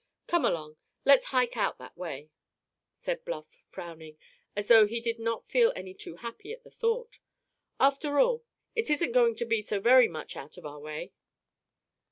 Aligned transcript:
"Come 0.25 0.43
along, 0.45 0.77
let's 1.05 1.27
hike 1.27 1.55
out 1.55 1.77
that 1.77 1.95
way," 1.95 2.31
said 2.91 3.23
Bluff, 3.23 3.53
frowning, 3.69 4.17
as 4.55 4.67
though 4.67 4.87
he 4.87 4.99
did 4.99 5.19
not 5.19 5.47
feel 5.47 5.71
any 5.75 5.93
too 5.93 6.15
happy 6.15 6.51
at 6.51 6.63
the 6.63 6.71
thought. 6.71 7.19
"After 7.79 8.17
all, 8.19 8.43
it 8.73 8.89
isn't 8.89 9.11
going 9.11 9.35
to 9.35 9.45
be 9.45 9.61
so 9.61 9.79
very 9.79 10.07
much 10.07 10.35
out 10.35 10.57
of 10.57 10.65
our 10.65 10.79
way." 10.79 11.13